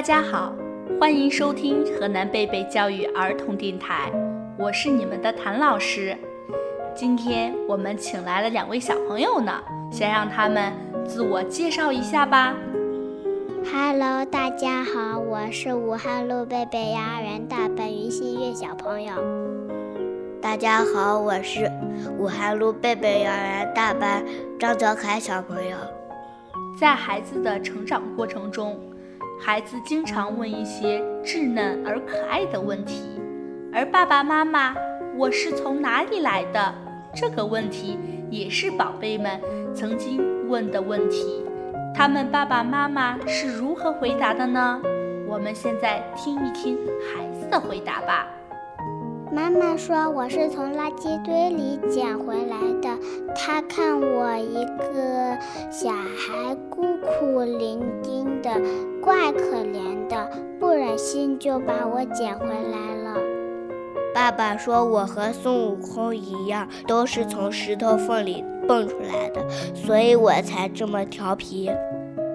[0.00, 0.54] 大家好，
[0.98, 4.10] 欢迎收听河南贝贝教育儿童电台，
[4.58, 6.16] 我是你们的谭老师。
[6.94, 10.72] 今天我们请来了两位小朋友呢，先让他们
[11.04, 12.56] 自我介绍一下吧。
[13.70, 19.12] Hello，大家好，我是武汉路贝贝幼儿园大班于新月小朋友。
[20.40, 21.70] 大家好，我是
[22.16, 24.24] 武汉路贝贝幼儿园大班
[24.58, 25.76] 张泽凯小朋友。
[26.80, 28.80] 在孩子的成长过程中，
[29.42, 33.18] 孩子经常问一些稚嫩而可爱的问题，
[33.72, 34.74] 而爸爸妈妈
[35.16, 36.74] “我是从哪里来的”
[37.16, 37.98] 这个问题
[38.28, 39.40] 也是宝贝们
[39.74, 41.42] 曾经问的问题。
[41.94, 44.80] 他们爸爸妈妈是如何回答的呢？
[45.26, 48.28] 我们现在听一听孩子的回答吧。
[49.32, 52.98] 妈妈说：“我是从垃圾堆里捡回来的。
[53.36, 55.38] 她看我一个
[55.70, 58.50] 小孩孤苦伶仃的，
[59.00, 63.20] 怪可怜的，不忍心就把我捡回来了。”
[64.12, 71.70] 爸爸说：“我和孙悟空一样，都是从石头缝里蹦出来的，所以我才这么调皮。”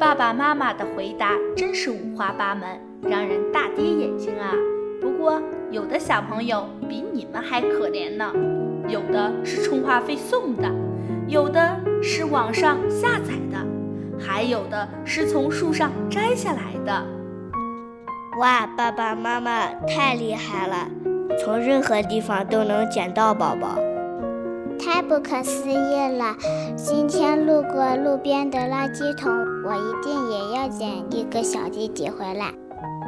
[0.00, 2.68] 爸爸妈妈的回答真是五花八门，
[3.02, 4.52] 让人大跌眼镜啊！
[5.00, 8.32] 不过，有的小朋友比你们还可怜呢，
[8.88, 10.70] 有的是充话费送的，
[11.26, 13.58] 有的是网上下载的，
[14.18, 17.06] 还有的是从树上摘下来的。
[18.38, 20.88] 哇，爸爸妈妈太厉害了，
[21.38, 23.78] 从任何地方都能捡到宝宝，
[24.78, 25.74] 太不可思议
[26.18, 26.36] 了！
[26.76, 29.30] 今天路过路边的垃圾桶，
[29.64, 32.52] 我一定也要捡一个小弟弟回来。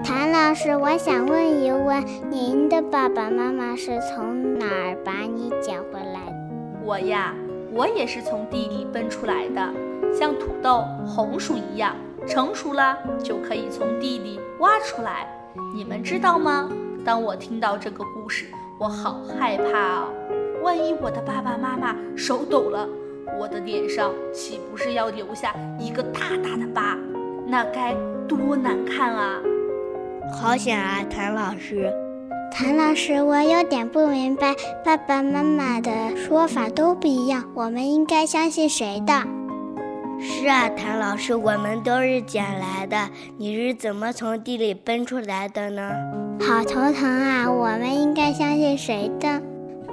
[0.05, 6.81] 谭老师，我想问一问，您的爸爸妈妈是从哪儿把你捡回来的？
[6.85, 7.33] 我呀，
[7.73, 9.73] 我也是从地里蹦出来的，
[10.13, 11.95] 像土豆、红薯一样，
[12.27, 15.29] 成熟了就可以从地里挖出来。
[15.73, 16.69] 你们知道吗？
[17.05, 18.47] 当我听到这个故事，
[18.79, 20.09] 我好害怕哦！
[20.65, 22.89] 万一我的爸爸妈妈手抖了，
[23.39, 26.99] 我的脸上岂不是要留下一个大大的疤？
[27.47, 27.95] 那该
[28.27, 29.41] 多难看啊！
[30.31, 31.93] 好险啊，谭老师！
[32.53, 39.13] 谭老师，我有点不明白，爸爸妈妈的说法都不一样，我们应该相信谁的？
[40.21, 45.91] 是啊，谭老师，我们都是捡来的，你是怎么从地里奔出来的呢？
[46.41, 47.51] 好头疼啊！
[47.51, 49.43] 我们应该相信谁的？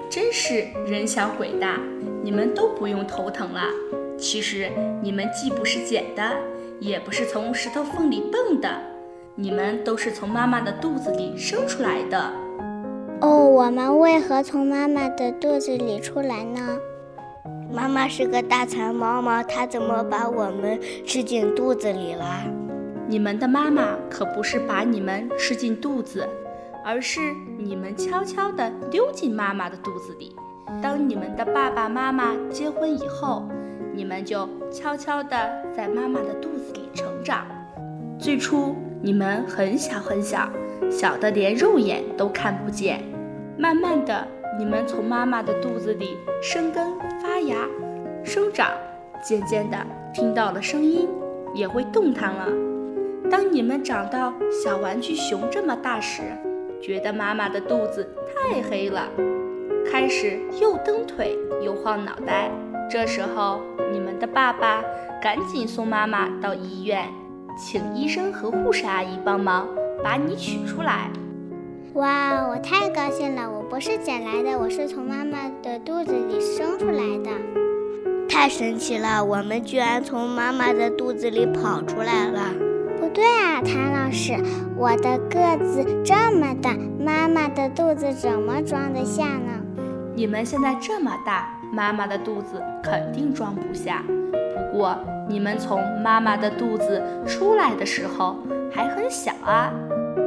[0.10, 1.80] 真是人小鬼大，
[2.24, 3.62] 你们都不用头疼了。
[4.18, 4.70] 其实
[5.02, 6.24] 你们既不是捡的，
[6.80, 8.70] 也不是从石头缝里蹦的。
[9.42, 12.30] 你们都是从妈妈的肚子里生出来的。
[13.22, 16.78] 哦，我们为何从妈妈的肚子里出来呢？
[17.72, 22.44] 妈妈是个大馋猫猫，她怎么把我们吃进肚子里了？
[23.08, 26.28] 你们的妈妈可不是把你们吃进肚子，
[26.84, 30.36] 而是你们悄悄地溜进妈妈的肚子里。
[30.84, 33.48] 当你们的爸爸妈妈结婚以后，
[33.94, 37.48] 你们就悄悄地在妈妈的肚子里成长。
[38.20, 38.76] 最初。
[39.02, 40.50] 你们很小很小，
[40.92, 43.02] 小的连肉眼都看不见。
[43.58, 44.28] 慢慢的，
[44.58, 47.66] 你们从妈妈的肚子里生根发芽、
[48.24, 48.70] 生长，
[49.24, 49.78] 渐渐的
[50.14, 51.08] 听到了声音，
[51.54, 52.48] 也会动弹了。
[53.32, 56.22] 当你们长到小玩具熊这么大时，
[56.82, 59.08] 觉得妈妈的肚子太黑了，
[59.90, 62.52] 开始又蹬腿又晃脑袋。
[62.90, 63.62] 这时候，
[63.94, 64.84] 你们的爸爸
[65.22, 67.06] 赶紧送妈妈到医院。
[67.60, 69.68] 请医生和护士阿姨帮忙
[70.02, 71.12] 把你取出来。
[71.96, 73.52] 哇，我太高兴了！
[73.52, 77.30] 我不是捡来的，我是从妈妈的肚子里生出来的。
[78.30, 82.54] 太神奇了，我们居然从妈妈的肚子里跑出来了。
[82.98, 84.38] 不对啊，谭老师，
[84.78, 89.52] 我的个子这么大，妈妈的肚子怎么装得下呢？
[90.16, 94.02] 你们现在这么大，妈妈的肚子肯定装不下。
[94.72, 94.96] 不过，
[95.28, 98.36] 你们从妈妈的肚子出来的时候
[98.72, 99.74] 还很小啊！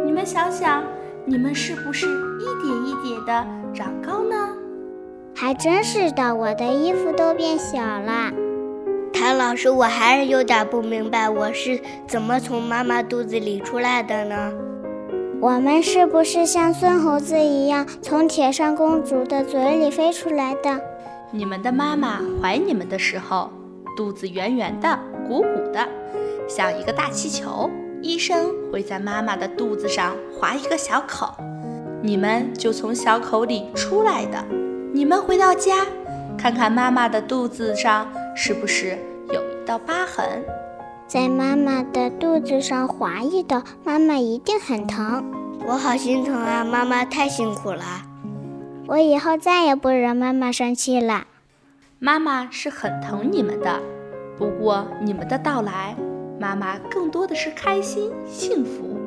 [0.05, 0.83] 你们想想，
[1.25, 4.49] 你们是不是一点一点的长高呢？
[5.35, 8.33] 还真是的，我的衣服都变小了。
[9.13, 14.53] 谭老师，我还是有点不明白，我是怎么从妈妈肚子里出来的呢？
[15.41, 20.81] 我们是不是像孙猴子一样，从铁扇公主的嘴里飞出来的？
[21.31, 23.49] 你们的妈妈怀你们的时候。
[23.97, 25.89] 肚子圆圆的、鼓鼓的，
[26.49, 27.71] 像一个大气球。
[28.03, 31.33] 医生会在妈妈的肚子上划一个小口，
[32.03, 34.45] 你们就从小口里出来的。
[34.93, 35.87] 你们回到家，
[36.37, 38.99] 看看妈妈的肚子上是不是
[39.33, 40.43] 有一道疤痕？
[41.07, 45.25] 在妈妈的肚子上划一刀，妈妈一定很疼。
[45.65, 47.85] 我好心疼啊，妈妈太辛苦了。
[48.89, 51.27] 我以后再也不惹妈妈生气了。
[52.05, 53.81] 妈妈是很疼你们的，
[54.37, 55.95] 不过你们的到来，
[56.37, 58.99] 妈妈更多的是开心幸福。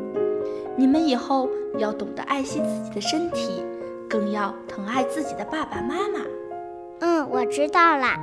[0.78, 3.62] 你们以后要懂得爱惜自己的身体，
[4.10, 6.22] 更要疼爱自己的爸爸妈妈。
[7.02, 8.18] 嗯，我知道啦，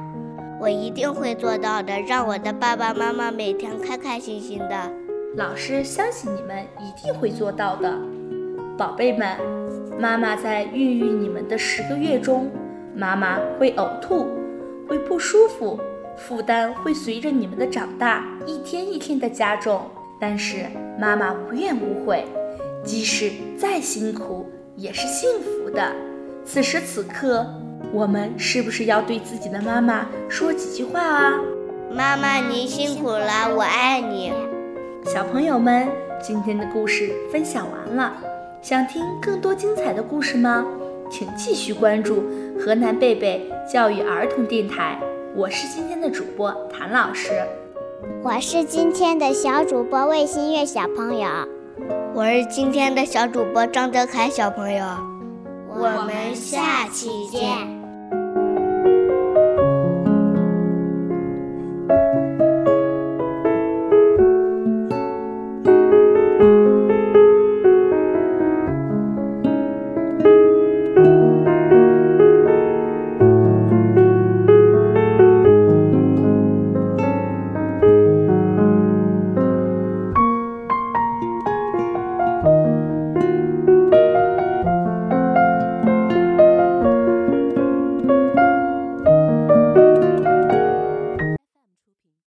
[0.58, 4.90] 我一定会做到的，让我的爸爸妈妈每天开开心心的。
[5.36, 7.92] 老师相信你们一定会做到的，
[8.78, 9.36] 宝贝们。
[10.00, 12.50] 妈妈在孕育你们的十个月中，
[12.96, 14.26] 妈妈会呕吐，
[14.93, 15.81] 会不舒服，
[16.19, 19.81] 负担会随着你们的长大一天一天的加重。
[20.21, 20.67] 但是
[21.00, 22.27] 妈妈无怨无悔。
[22.85, 24.47] 即使再辛苦，
[24.77, 25.91] 也是幸福的。
[26.44, 27.47] 此时此刻，
[27.91, 31.41] 我们是不是要对自己的妈妈说几句话啊？
[31.91, 34.31] 妈妈，您辛苦了，我爱你。
[35.06, 35.89] 小朋友们，
[36.21, 38.15] 今天的故事分享完了。
[38.61, 40.67] 想听更多精彩的故事吗？
[41.11, 42.23] 请继续关注
[42.59, 45.00] 河南贝贝教育儿童电台。
[45.34, 47.30] 我是今天的主播谭老师，
[48.22, 51.26] 我是今天的小主播魏新月小朋友。
[52.12, 54.84] 我是今天的小主播张德凯小朋友，
[55.70, 57.81] 我们下期见。